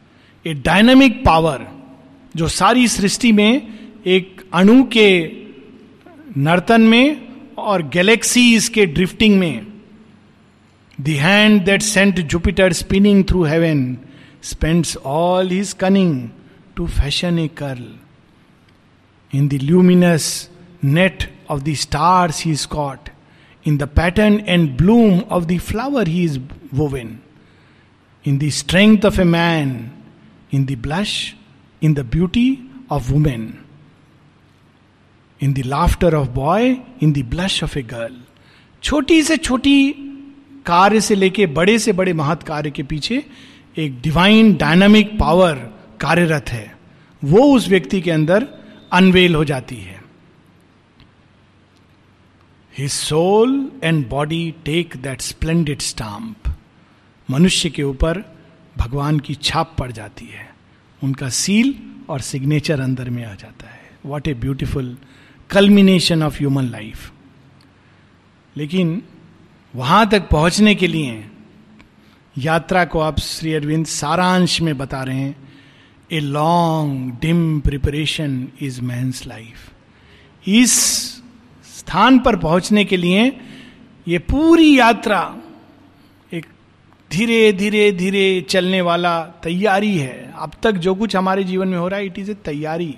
[0.45, 1.67] ए डायनामिक पावर
[2.35, 5.09] जो सारी सृष्टि में एक अणु के
[6.37, 9.67] नर्तन में और गैलेक्सीज के ड्रिफ्टिंग में।
[10.97, 13.97] The hand that sent Jupiter spinning through heaven
[14.43, 16.29] spends all his cunning
[16.75, 17.85] to fashion a curl
[19.33, 20.27] in the luminous
[20.83, 23.09] net of the stars he caught
[23.65, 26.39] in the pattern and bloom of the flower he is
[26.73, 27.17] woven
[28.25, 29.75] in the strength of a man
[30.53, 31.13] in the blush
[31.81, 32.47] in the beauty
[32.91, 33.53] of women
[35.41, 38.15] in the laughter of boy in the blush of a girl
[38.83, 39.77] छोटी से छोटी
[40.65, 43.23] कार्य से लेके बड़े से बड़े महत् कार्य के पीछे
[43.79, 45.55] एक डिवाइन डायनामिक पावर
[46.01, 46.65] कार्यरत है
[47.21, 48.47] वो उस व्यक्ति के अंदर
[48.93, 50.00] अनवेल हो जाती है
[52.77, 56.55] his soul and body take that splendid stamp
[57.29, 58.23] मनुष्य के ऊपर
[58.77, 60.49] भगवान की छाप पड़ जाती है।
[61.03, 61.73] उनका सील
[62.09, 64.97] और सिग्नेचर अंदर में आ जाता है। What a beautiful
[65.49, 67.11] culmination of human life
[68.55, 69.01] लेकिन
[69.75, 71.29] वहाँ तक पहुँचने के लिए
[72.37, 75.49] यात्रा को आप श्री अरविंद सारांश में बता रहे हैं।
[76.11, 79.71] A long dim preparation is man's life
[80.47, 81.20] इस
[81.91, 83.23] स्थान पर पहुँचने के लिए
[84.07, 85.19] ये पूरी यात्रा
[86.33, 86.45] एक
[87.11, 91.87] धीरे धीरे धीरे चलने वाला तैयारी है। अब तक जो कुछ हमारे जीवन में हो
[91.87, 92.95] रहा है इट इज़ ए तैयारी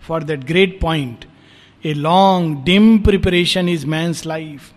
[0.00, 1.24] for that great point
[1.84, 4.70] a long dim preparation is man's life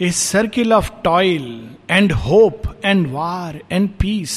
[0.00, 4.36] a circle of toil and hope and war and peace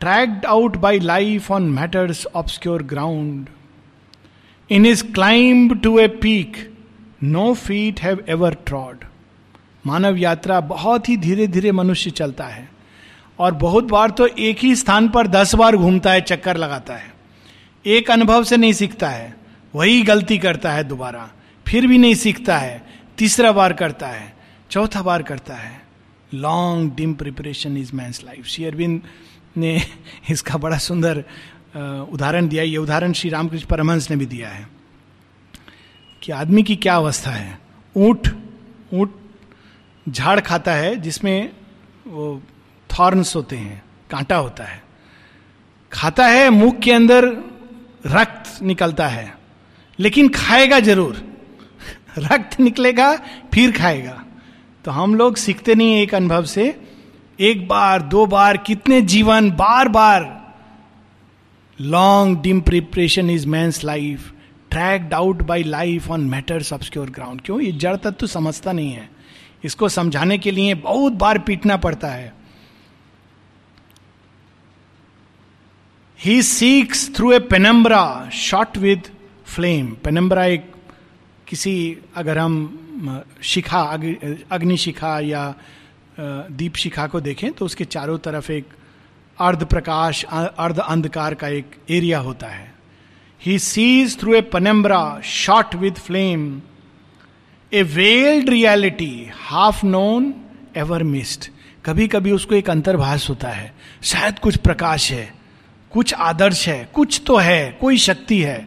[0.00, 3.46] tracked out by life on matters obscure ground.
[4.72, 6.56] In his climb to a peak,
[7.24, 9.04] no feet have ever trod.
[9.86, 12.68] मानव यात्रा बहुत ही धीरे धीरे मनुष्य चलता है।
[13.38, 17.14] और बहुत बार तो एक ही स्थान पर दस बार घूमता है चक्कर लगाता है।
[17.86, 19.36] एक अनुभव से नहीं सीखता है
[19.74, 21.30] वही गलती करता है दोबारा।
[21.68, 22.86] फिर भी नहीं सीखता है
[23.18, 24.36] तीसरा बार करता है
[24.70, 25.82] चौथा बार करता है।
[26.34, 29.02] Long dim preparation is man life Shri Aurobindo
[29.56, 29.82] ने
[30.30, 31.24] इसका बड़ा सुंदर
[31.76, 34.68] उदाहरण दिया, ये उदाहरण श्री रामकृष्ण परमहंस ने भी दिया है
[36.22, 37.58] कि आदमी की क्या अवस्था है?
[37.96, 38.28] ऊँट
[38.94, 39.14] ऊँट
[40.08, 41.52] झाड़ खाता है जिसमें
[42.06, 42.42] वो
[42.98, 44.82] थॉर्न्स होते हैं, कांटा होता है।
[45.92, 47.24] खाता है, मुख के अंदर
[48.06, 49.34] रक्त निकलता है,
[49.98, 51.36] लेकिन खाएगा ज़रूर।
[52.18, 53.16] रक्त निकलेगा,
[53.54, 54.24] फिर खाएगा।
[54.84, 56.80] तो हम लोग सीखते नहीं एक अनुभव से,
[57.40, 60.45] एक बार, दो बार, कितने जीवन बार बार
[61.80, 64.32] long dim preparation is man life
[64.70, 67.60] tracked out by life on matter's obscure ground क्यों?
[67.60, 69.08] ये जड़ तत्व तो समझता नहीं है।
[69.64, 72.32] इसको समझाने के लिए बहुत बार पीटना पड़ता है।
[76.20, 79.02] He seeks through a penumbra shot with
[79.46, 80.72] flame penumbra एक
[81.48, 83.80] किसी, अगर हम शिखा
[84.50, 85.54] अग्नि शिखा या
[86.20, 88.68] दीप शिखा को देखें तो उसके चारों तरफ़ एक
[89.38, 92.74] अर्ध प्रकाश अर्ध अंधकार का एक एरिया होता है।
[93.42, 96.62] He sees through a penumbra shot with flame
[97.72, 100.34] a veiled reality half known
[100.76, 101.50] ever missed
[101.84, 105.34] कभी कभी उसको एक अंतर्भाष होता है। शायद कुछ प्रकाश है,
[105.90, 108.66] कुछ आदर्श है, कुछ तो है, कोई शक्ति है।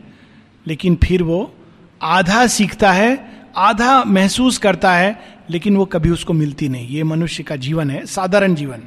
[0.67, 1.55] लेकिन फिर वो
[2.01, 7.43] आधा सीखता है, आधा महसूस करता है, लेकिन वो कभी उसको मिलती नहीं। ये मनुष्य
[7.43, 8.83] का जीवन है, साधारण जीवन।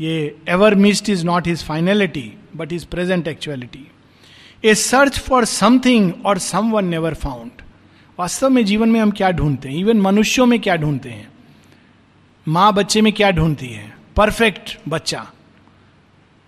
[0.00, 3.90] ये ever missed is not his finality but is present actuality
[4.64, 7.50] a search for something और सम वन नेवर फाउंड
[8.18, 9.76] वास्तव में जीवन में हम क्या ढूंढते हैं?
[9.76, 11.28] इवन मनुष्यों में क्या ढूंढते हैं?
[12.48, 13.96] माँ बच्चे में क्या ढूंढती है?
[14.16, 15.26] परफेक्ट बच्चा।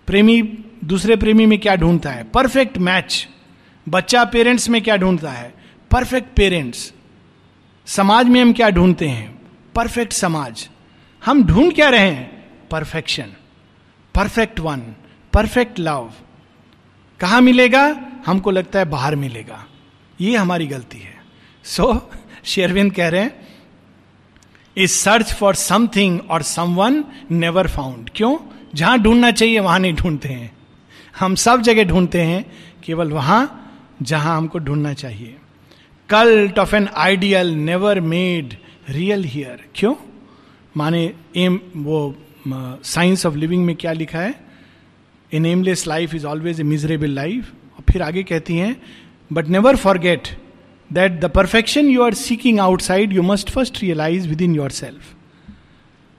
[0.07, 0.41] प्रेमी,
[0.85, 2.23] दूसरे प्रेमी में क्या ढूंढता है?
[2.23, 3.27] परफेक्ट मैच
[3.89, 5.53] बच्चा पेरेंट्स में क्या ढूंढता है?
[5.91, 6.93] परफेक्ट पेरेंट्स
[7.85, 9.41] समाज में हम क्या ढूंढते हैं?
[9.75, 10.69] परफेक्ट समाज।
[11.25, 12.37] हम ढूंढ क्या रहे हैं?
[12.71, 13.33] Perfection
[14.17, 14.81] perfect one
[15.33, 16.13] perfect love
[17.19, 18.01] कहा मिलेगा?
[18.25, 19.65] हमको लगता है बाहर मिलेगा।
[20.21, 21.15] ये हमारी गलती है।
[21.63, 21.99] सो so,
[22.43, 23.47] शेरविंद कह रहे हैं
[24.77, 28.37] इज़ सर्च फॉर समथिंग और सम वन नेवर फाउंड क्यों?
[28.75, 30.57] जहाँ ढूंढना चाहिए वहाँ नहीं ढूंढते हैं।
[31.19, 32.51] हम सब जगह ढूंढते हैं
[32.83, 35.37] केवल वहाँ जहाँ हमको ढूंढना चाहिए।
[36.09, 38.57] Cult of an ideal never made
[38.89, 39.95] real here क्यों?
[40.77, 42.15] माने एम वो
[42.85, 44.33] साइंस ऑफ़ लिविंग में क्या लिखा है?
[45.31, 48.75] A nameless life is always a miserable life और फिर आगे कहती हैं
[49.33, 50.27] but never forget
[50.93, 55.13] that the perfection you are seeking outside you must first realise within yourself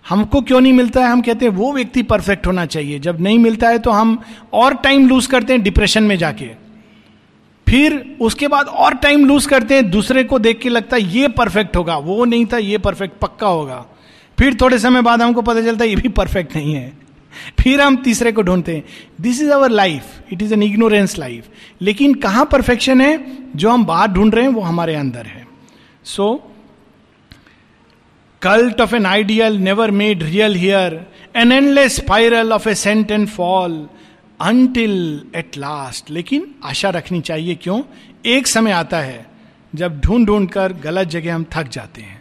[0.05, 1.11] हमको क्यों नहीं मिलता है?
[1.11, 4.19] हम कहते हैं, वो व्यक्ति परफेक्ट होना चाहिए। जब नहीं मिलता है तो हम
[4.53, 6.47] और टाइम लूज करते हैं डिप्रेशन में जाके.
[7.67, 11.29] फिर उसके बाद और टाइम लूज करते हैं, दूसरे को देख के लगता है, ये
[11.29, 13.85] परफेक्ट होगा। वो नहीं था, ये परफेक्ट पक्का होगा।
[14.39, 16.93] फिर थोड़े समय बाद हमको पता चलता है, ये भी परफेक्ट नहीं है।
[17.61, 18.85] फिर हम तीसरे को ढूंढते हैं।
[19.21, 21.49] This is our life it is an ignorance life
[21.83, 23.39] लेकिन कहाँ परफेक्शन है?
[23.57, 25.47] जो हम बाहर ढूंढ रहे हैं, वो हमारे अंदर है।
[26.05, 26.53] So
[28.43, 33.89] cult of an ideal never made real here an endless spiral of ascent and fall
[34.41, 37.83] until at last लेकिन आशा रखनी चाहिए क्यों?
[38.27, 39.27] एक समय आता है,
[39.75, 42.18] जब ढूंढ ढूंढ कर गलत जगह हम थक जाते हैं।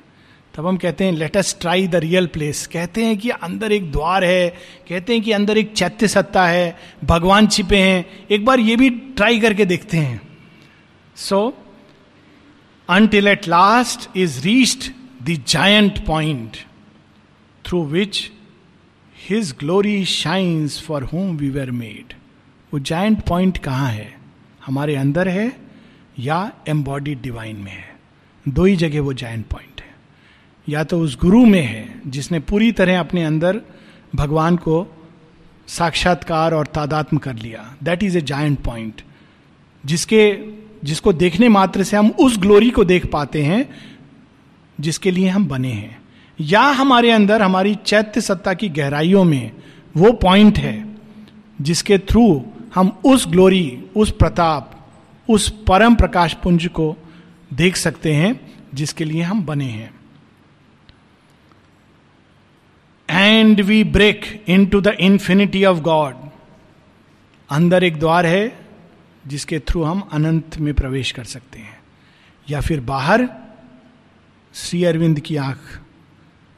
[0.58, 3.92] तब हम कहते हैं let us try the real place कहते हैं कि अंदर एक
[3.92, 4.50] द्वार है,
[4.90, 8.90] कहते हैं कि अंदर एक चैत्य सत्ता है, भगवान छिपे हैं। एक बार ये भी
[8.90, 10.22] ट्राई करके देखते हैं।
[11.16, 11.58] So
[12.90, 14.92] until at last is reached
[15.28, 16.58] the giant point
[17.66, 18.32] through which
[19.30, 22.14] his glory shines for whom we were made
[22.74, 24.16] वो जायंट पॉइंट कहाँ है?
[24.66, 25.52] हमारे अंदर है
[26.20, 27.96] या एम्बॉडीड डिवाइन में है?
[28.48, 29.77] दो ही जगह वो जायंट पॉइंट
[30.70, 33.62] या तो उस गुरु में है जिसने पूरी तरह अपने अंदर
[34.16, 34.96] भगवान को
[35.68, 39.02] साक्षात्कार और तादात्म कर लिया। That is a giant point
[39.86, 40.38] जिसके,
[40.84, 43.70] जिसको देखने मात्र से हम उस ग्लोरी को देख पाते हैं,
[44.80, 46.02] जिसके लिए हम बने हैं।
[46.42, 49.52] या हमारे अंदर, हमारी चैत्य सत्ता की गहराइयों में
[49.98, 50.96] वो पॉइंट है,
[51.62, 54.88] जिसके थ्रू हम उस ग्लोरी उस प्रताप,
[55.30, 56.96] उस परम प्रकाश पुंज को
[57.54, 58.40] देख सकते हैं,
[58.74, 59.97] जिसके लिए हम बने हैं।
[63.10, 66.16] And we break into the infinity of God
[67.50, 68.60] अंदर एक द्वार है,
[69.28, 71.80] जिसके थ्रू हम अनंत में प्रवेश कर सकते हैं।
[72.50, 73.30] या फिर बाहर,
[74.54, 75.80] श्री अरविंद की आँख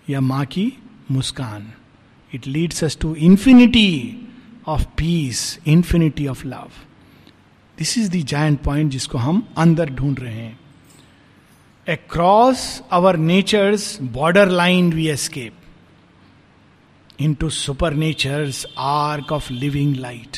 [0.09, 0.73] या माँ की
[1.11, 1.71] मुस्कान।
[2.33, 4.17] It leads us to infinity
[4.67, 6.71] of peace infinity of love
[7.77, 10.59] this is the giant point जिसको हम अंदर ढूंढ रहे हैं।
[11.87, 15.53] Across our nature's border line we escape
[17.33, 20.37] into super nature's arc of living light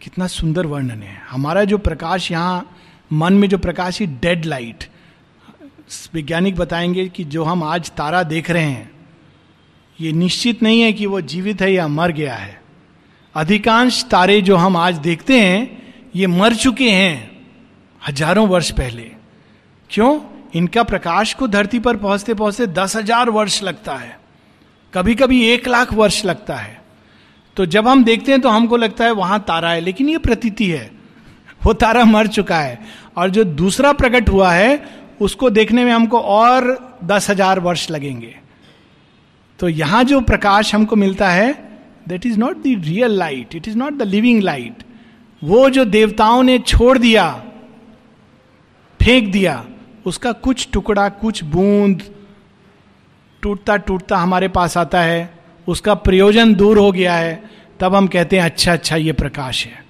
[0.00, 2.76] कितना सुंदर वर्णन है। हमारा जो प्रकाश यहाँ,
[3.12, 4.84] मन में जो प्रकाश है डेड लाइट
[6.14, 8.90] वैज्ञानिक बताएँगे कि जो हम आज तारा देख रहे हैं,
[9.98, 12.60] ये निश्चित नहीं है कि वो जीवित है या मर गया है।
[13.34, 15.82] अधिकांश तारे जो हम आज देखते हैं,
[16.16, 17.46] ये मर चुके हैं
[18.08, 19.10] हज़ारों वर्ष पहले।
[19.90, 20.20] क्यों?
[20.54, 24.25] इनका प्रकाश को धरती पर पहुँचते पहुँचते दस हज़ार वर्ष लगता है।
[24.96, 26.80] कभी कभी एक लाख वर्ष लगता है।
[27.56, 30.66] तो जब हम देखते हैं तो हमको लगता है वहाँ तारा है, लेकिन ये प्रतीति
[30.66, 30.90] है।
[31.60, 32.78] वो तारा मर चुका है
[33.16, 34.82] और जो दूसरा प्रकट हुआ है,
[35.20, 38.34] उसको देखने में हमको और दस हज़ार वर्ष लगेंगे।
[39.60, 41.52] तो यहाँ जो प्रकाश हमको मिलता है
[42.08, 44.82] that is not the real light it is not the living light
[45.42, 47.30] वो जो देवताओं ने छोड़ दिया,
[49.00, 49.64] फेंक दिया,
[50.06, 52.02] उसका कुछ टुकड़ा, कुछ बूंद
[53.42, 55.30] टूटता टूटता हमारे पास आता है,
[55.66, 57.42] उसका प्रयोजन दूर हो गया है,
[57.80, 59.84] तब हम कहते हैं अच्छा अच्छा ये प्रकाश है।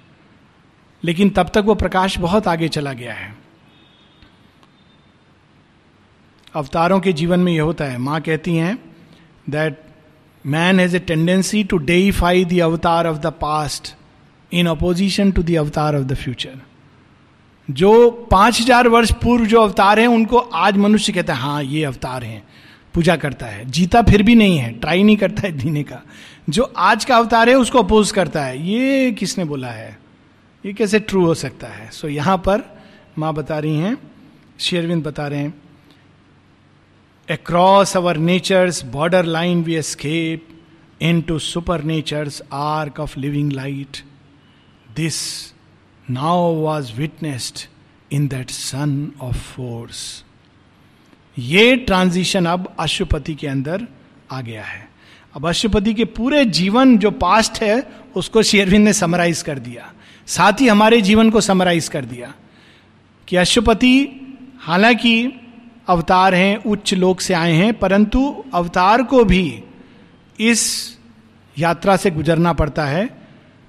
[1.02, 3.34] लेकिन तब तक वो प्रकाश बहुत आगे चला गया है।
[6.54, 8.78] अवतारों के जीवन में यह होता है, माँ कहती हैं
[9.50, 9.80] that
[10.44, 13.94] man has a tendency to deify the avatar of the past
[14.52, 16.60] in opposition to the avatar of the future
[17.68, 21.84] जो पाँच हज़ार वर्ष पूर्व जो अवतार हैं, उनको आज मनुष्य कहता है हाँ ये
[21.84, 22.42] अवतार हैं।
[22.96, 26.02] पूजा करता है। जीता फिर भी नहीं है ट्राई नहीं करता है जीने का।
[26.50, 29.98] जो आज का अवतार है उसको अपोज करता है। ये किसने बोला है?
[30.66, 31.90] ये कैसे ट्रू हो सकता है?
[31.90, 32.82] सो so, यहाँ पर
[33.18, 33.96] माँ बता रही हैं
[34.60, 35.54] शेरविंद बता रहे हैं
[37.30, 40.48] across our nature's border line we escape
[41.20, 43.96] into super nature's arc of living light
[44.96, 45.16] this
[46.10, 47.68] now was witnessed
[48.12, 50.24] in that sun of force
[51.38, 53.86] ये ट्रांजिशन अब अशुपति के अंदर
[54.32, 54.88] आ गया है।
[55.36, 59.92] अब अशुपति के पूरे जीवन जो पास्ट है, उसको शेरविन ने समराइज कर दिया।
[60.26, 62.34] साथ ही हमारे जीवन को समराइज कर दिया
[63.28, 64.10] कि अशुपति
[64.60, 65.32] हालाँकि
[65.88, 69.62] अवतार हैं, उच्च लोक से आए हैं, परंतु अवतार को भी
[70.40, 70.92] इस
[71.58, 73.06] यात्रा से गुजरना पड़ता है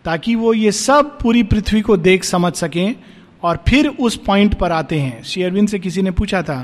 [0.06, 2.96] ताकि वो ये सब पूरी पृथ्वी को देख समझ सकें
[3.44, 6.60] और फिर उस पॉइंट पर आते हैं। शेयरविंद से किसी ने पूछा था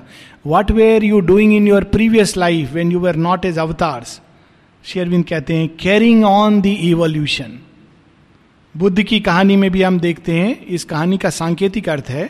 [0.48, 4.20] what were you doing in your previous life when you were not as avatars
[4.84, 7.60] शेयरविंद कहते हैं carrying on the evolution
[8.76, 12.30] Buddha की कहानी में भी हम देखते हैं, इस कहानी का सांकेतिक अर्थ है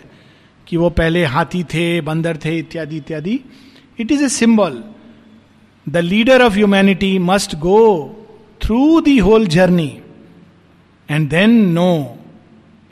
[0.67, 3.39] कि वो पहले हाथी थे, बंदर थे, इत्यादि इत्यादि।
[3.99, 4.83] It is a symbol
[5.87, 7.79] the leader of humanity must go
[8.61, 9.91] through the whole journey
[11.09, 12.17] and then know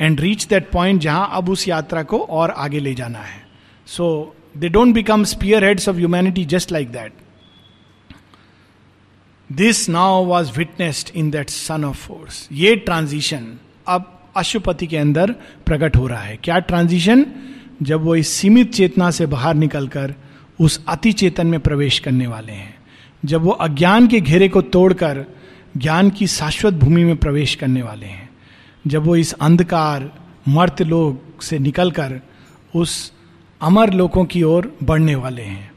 [0.01, 3.41] and reach that point जहाँ अब उस यात्रा को और आगे ले जाना है।
[3.87, 7.13] So they don't become spear heads of humanity just like that
[9.51, 13.47] this now was witnessed in that son of force ये ट्रांजिशन
[13.87, 15.31] अब अशुपति के अंदर
[15.65, 17.25] प्रकट हो रहा है। क्या ट्रांजिशन
[17.81, 20.13] जब वो इस सीमित चेतना से बाहर निकलकर
[20.59, 22.75] उस अति चेतन में प्रवेश करने वाले हैं।
[23.25, 25.25] जब वो अज्ञान के घेरे को तोड़कर
[25.77, 28.29] ज्ञान की शाश्वत भूमि में प्रवेश करने वाले हैं।
[28.87, 30.11] जब वो इस अंधकार,
[30.47, 32.19] मर्त लोग से निकलकर
[32.75, 33.13] उस
[33.61, 35.71] अमर लोगों की ओर बढ़ने वाले हैं।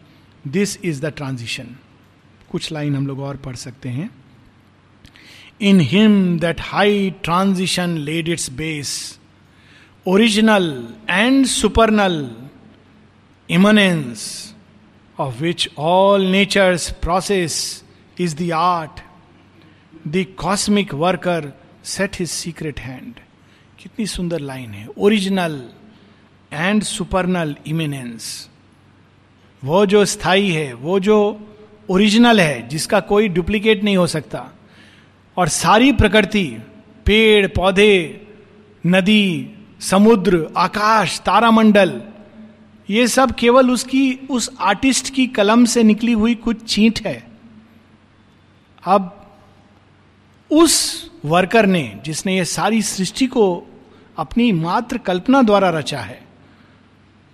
[0.48, 1.66] दिस इज़ द ट्रांजिशन
[2.50, 4.10] कुछ लाइन हम लोग और पढ़ सकते हैं।
[5.60, 9.18] In him that high transition laid its base
[10.06, 12.30] original and supernal
[13.48, 14.54] immanence
[15.18, 17.84] of which all nature's process
[18.20, 19.00] is the art
[20.08, 21.52] the cosmic worker
[21.84, 23.14] set his secret hand
[23.78, 25.70] कितनी सुंदर line है। ओरिजिनल
[26.52, 28.50] एंड सुपरनल इमिनेंस
[29.64, 31.46] वो जो स्थायी है, वो जो
[31.90, 34.50] original है, जिसका कोई डुप्लीकेट नहीं हो सकता।
[35.36, 36.58] और सारी प्रकृति,
[37.06, 38.26] पेड़, पौधे,
[38.86, 42.02] नदी, समुद्र, आकाश, तारामंडल,
[42.90, 47.26] ये सब केवल उसकी, उस आर्टिस्ट की कलम से निकली हुई कुछ चींट है।
[48.84, 49.23] अब
[50.50, 53.66] उस वर्कर ने, जिसने ये सारी सृष्टि को
[54.18, 56.22] अपनी मात्र कल्पना द्वारा रचा है,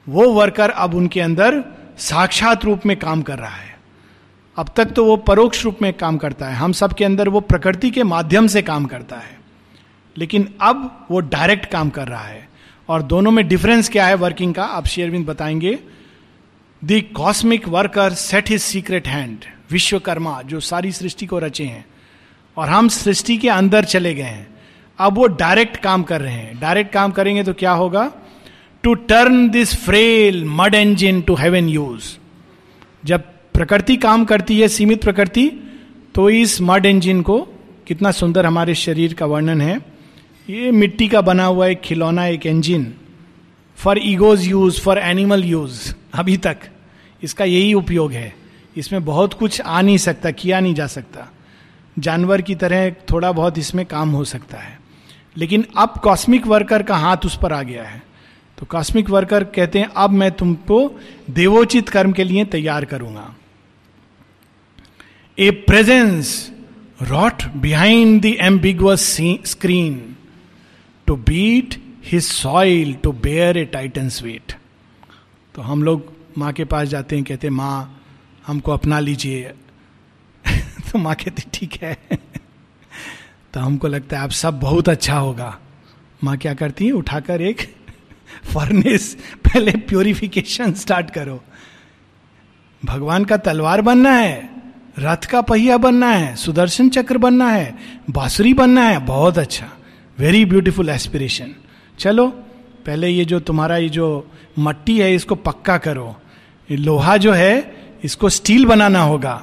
[0.08, 1.64] वो वर्कर अब उनके अंदर
[1.98, 3.78] साक्षात रूप में काम कर रहा है।
[4.56, 7.40] अब तक तो वो परोक्ष रूप में काम करता है। हम सब के अंदर वो
[7.40, 9.40] प्रकृति के माध्यम से काम करता है।
[10.18, 12.48] लेकिन अब वो डायरेक्ट काम कर रहा है।
[12.88, 15.78] और दोनों में डिफरेंस क्या है वर्किंग का, आप शेयरविंद बताएँगे।
[16.84, 19.38] The cosmic worker set his secret hand,
[19.70, 21.84] Vishwakarma, जो सारी सृष्टि को रचे हैं।
[22.60, 24.46] और हम सृष्टि के अंदर चले गए हैं।
[24.98, 28.12] अब वो डायरेक्ट काम कर रहे हैं। डायरेक्ट काम करेंगे तो क्या होगा?
[28.82, 32.16] To turn this frail mud engine to heaven use
[33.04, 33.22] जब
[33.54, 35.50] प्रकृति काम करती है, सीमित प्रकृति
[36.14, 37.38] तो इस मड इंजिन को
[37.86, 39.76] कितना सुंदर हमारे शरीर का वर्णन है।
[40.50, 42.94] ये मिट्टी का बना हुआ एक खिलौना, एक engine
[43.78, 46.58] for egos use for animal use अभी तक।
[47.22, 48.34] इसका यही उपयोग है।
[48.76, 51.28] इसमें बहुत कुछ आ नहीं सकता, किया नहीं जा सकता।
[52.00, 54.78] जानवर की तरह थोड़ा बहुत इसमें काम हो सकता है।
[55.36, 58.02] लेकिन अब कॉस्मिक वर्कर का हाथ उस पर आ गया है।
[58.58, 63.34] तो कॉस्मिक वर्कर कहते हैं, अब मैं तुमको देवोचित कर्म के लिए तैयार करूँगा।
[65.38, 66.50] A presence
[67.02, 70.16] wrought behind ambiguous screen
[71.06, 71.74] to beat
[72.04, 74.52] his soil to bear a titan's weight
[75.54, 78.02] तो हम लोग माँ के पास जाते हैं, कहते हैं, माँ,
[78.46, 79.52] हमको अपना लीजिए।
[80.92, 81.98] तो माँ कहती, ठीक है।
[83.54, 85.58] तो हमको लगता है अब सब बहुत अच्छा होगा।
[86.24, 86.92] माँ क्या करती है?
[86.92, 87.60] उठाकर एक
[88.44, 89.14] फर्नेस
[89.44, 91.40] पहले प्योरिफिकेशन स्टार्ट करो।
[92.82, 94.50] भगवान का तलवार बनना है,
[94.98, 97.74] रथ का पहिया बनना है, सुदर्शन चक्र बनना है,
[98.10, 99.68] बांसुरी बनना है, बहुत अच्छा।
[100.18, 101.54] वेरी ब्यूटीफुल एस्पिरेशन
[101.98, 102.28] चलो,
[102.86, 106.16] पहले ये जो तुम्हारा ये जो मट्टी है, इसको पक्का करो।
[106.70, 109.34] लोहा जो है, इसको स्टील बनाना होगा।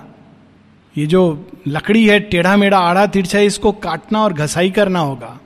[0.97, 5.39] ये जो लकड़ी है टेढ़ा मेढ़ा आड़ा तिरछा इसको काटना और घसाई करना होगा।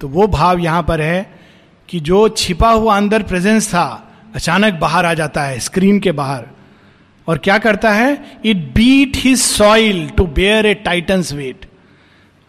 [0.00, 1.40] तो वो भाव यहाँ पर है
[1.88, 6.44] कि जो छिपा हुआ अंदर प्रेजेंस था, अचानक बाहर आ जाता है स्क्रीन के बाहर।
[7.28, 8.38] और क्या करता है?
[8.44, 11.66] It beat his soil to bear a titan's weight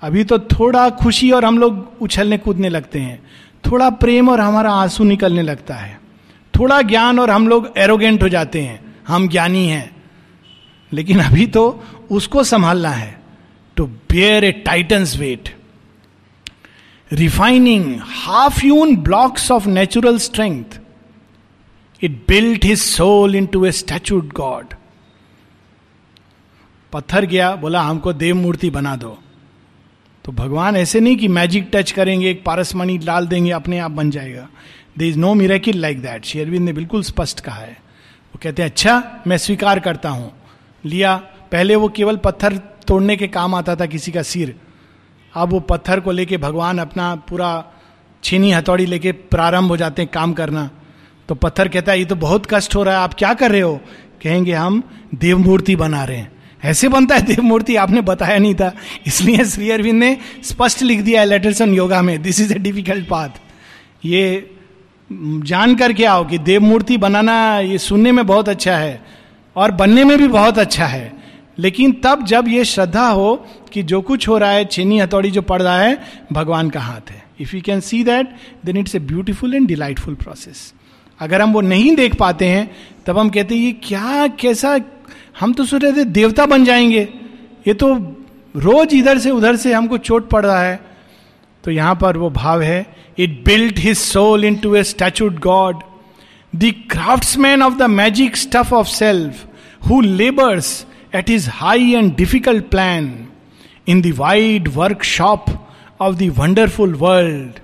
[0.02, 3.24] अभी तो थोड़ा खुशी और हम लोग उछलने कूदने लगते हैं।
[3.72, 6.02] थोड़ा प्रेम और हमारा आँसू निकलने लगता है।
[6.60, 9.98] थोड़ा ज्ञान और हम लोग एरोगेंट हो जाते हैं। हम ज्ञानी हैं।
[10.94, 13.16] लेकिन अभी तो उसको संभालना है।
[13.78, 15.56] To bear a titan's weight
[17.12, 20.80] refining half hewn blocks of natural strength
[22.02, 24.74] it built his soul into a statued god
[26.94, 29.18] पत्थर गया, बोला, हमको देव मूर्ति बना दो।
[30.26, 34.12] तो भगवान ऐसे नहीं कि मैजिक टच करेंगे, एक पारसमणि डाल देंगे, अपने आप बन
[34.12, 34.48] जाएगा।
[34.98, 38.70] There is no miracle like that शेयरविंद ने बिल्कुल स्पष्ट कहा है। वो कहते हैं
[38.70, 40.32] अच्छा मैं स्वीकार करता हूँ।
[40.86, 41.16] लिया
[41.52, 44.56] पहले वो केवल पत्थर तोड़ने के काम आता था किसी का सिर।
[45.34, 47.52] अब वो पत्थर को लेके भगवान अपना पूरा
[48.24, 50.70] छीनी हथौड़ी लेके प्रारंभ हो जाते हैं काम करना।
[51.30, 53.62] तो पत्थर कहता है, ये तो बहुत कष्ट हो रहा है, आप क्या कर रहे
[53.62, 53.76] हो?
[54.24, 54.84] कहेंगे, हम
[55.16, 56.32] देव मूर्ति बना रहे हैं।
[56.64, 58.72] ऐसे बनता है देव मूर्ति आपने बताया नहीं था।
[59.08, 62.58] इसलिए श्री अरविंद ने स्पष्ट लिख दिया है लेटर्स ऑन योगा में this is a
[62.58, 63.30] difficult path
[64.06, 64.50] ये
[65.12, 69.00] जान करके आओ कि देव मूर्ति बनाना ये सुनने में बहुत अच्छा है
[69.56, 71.06] और बनने में भी बहुत अच्छा है।
[71.60, 73.36] लेकिन तब जब ये श्रद्धा हो
[73.74, 75.98] कि जो कुछ हो रहा है, चीनी हथौड़ी जो पड़ रहा है,
[76.34, 78.36] भगवान का हाथ है। If you can see that
[78.66, 80.74] then it's a beautiful and delightful process
[81.20, 82.70] अगर हम वो नहीं देख पाते हैं,
[83.06, 84.80] तब हम कहते हैं, ये क्या, कैसा,
[85.40, 87.08] हम तो सोच रहे थे देवता बन जाएँगे।
[87.68, 87.94] ये तो
[88.56, 90.80] रोज इधर से उधर से हमको चोट पड़ रहा है।
[91.64, 92.86] तो यहाँ पर वो भाव है
[93.18, 95.80] it built his soul into a statued god
[96.56, 99.46] the craftsman of the magic stuff of self
[99.90, 100.86] who labours
[101.16, 103.28] at his high and difficult plan
[103.88, 105.46] in the wide workshop
[106.02, 107.60] of the wonderful world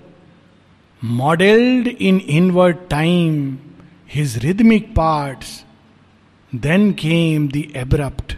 [1.04, 3.58] modelled in inward time
[4.14, 5.66] his rhythmic parts
[6.56, 8.38] then came the abrupt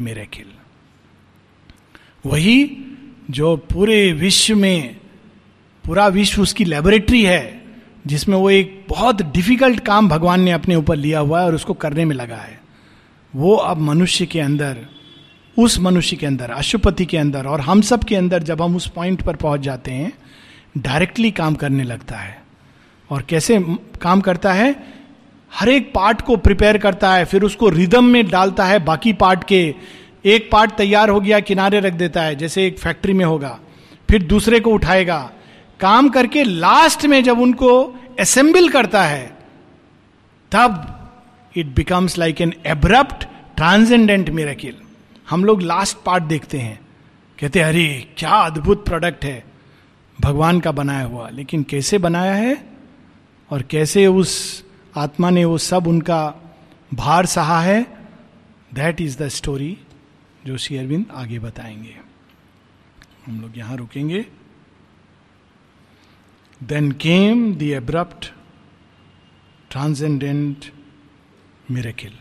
[0.00, 0.44] miracle
[2.26, 2.84] वही
[3.30, 4.96] जो पूरे विश्व में,
[5.86, 7.62] पूरा विश्व उसकी laboratory है,
[8.06, 11.74] जिसमें वो एक बहुत डिफ़िकल्ट काम भगवान ने अपने ऊपर लिया हुआ है और उसको
[11.74, 12.57] करने में लगा है।
[13.36, 14.76] वो अब मनुष्य के अंदर,
[15.58, 18.86] उस मनुष्य के अंदर, अशुपति के अंदर और हम सब के अंदर जब हम उस
[18.86, 20.12] पॉइंट पर पहुँच जाते हैं
[20.78, 22.42] डायरेक्टली काम करने लगता है।
[23.10, 23.64] और कैसे
[24.00, 24.84] काम करता है?
[25.54, 29.44] हर एक पार्ट को प्रिपेयर करता है, फिर उसको रिदम में डालता है, बाकी पार्ट
[29.44, 29.74] के।
[30.24, 33.58] एक पार्ट तैयार हो गया, किनारे रख देता है, जैसे एक फैक्ट्री में होगा,
[34.10, 35.30] फिर दूसरे को उठाएगा।
[35.80, 39.38] काम करके लास्ट में जब उनको असेंबल करता है,
[40.52, 40.94] तब
[41.56, 43.24] it becomes like an abrupt
[43.56, 44.76] transcendent miracle
[45.30, 46.80] हम लोग लास्ट पार्ट देखते हैं।
[47.40, 49.44] कहते अरे, क्या अद्भुत प्रोडक्ट है।
[50.20, 52.68] भगवान का बनाया हुआ। लेकिन कैसे बनाया है?
[53.50, 54.64] और कैसे उस
[54.96, 56.34] आत्मा ने वो सब उनका
[56.94, 57.82] भार सहा है?
[58.74, 59.78] दैट इज़ द स्टोरी
[60.46, 61.98] जो श्री अरविंद आगे बताएँगे।
[63.26, 64.26] हम लोग यहाँ रुकेंगे।
[66.62, 68.32] Then came the abrupt
[69.70, 70.64] transcendent
[71.70, 72.12] miracle